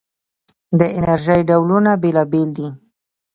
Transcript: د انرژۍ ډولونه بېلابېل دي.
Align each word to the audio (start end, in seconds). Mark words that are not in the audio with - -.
د 0.79 0.81
انرژۍ 0.97 1.41
ډولونه 1.49 1.91
بېلابېل 2.03 2.49
دي. 2.57 2.67